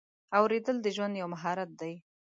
اورېدل 0.37 0.77
د 0.81 0.87
ژوند 0.95 1.13
یو 1.21 1.27
مهارت 1.33 1.69
دی. 1.81 1.93